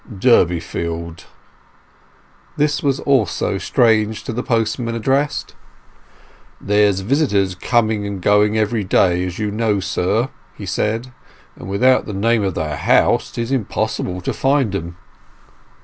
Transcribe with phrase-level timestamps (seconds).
[0.11, 1.25] "Durbeyfield?"
[2.57, 5.53] This also was strange to the postman addressed.
[6.59, 11.13] "There's visitors coming and going every day, as you know, sir," he said;
[11.55, 14.97] "and without the name of the house 'tis impossible to find 'em."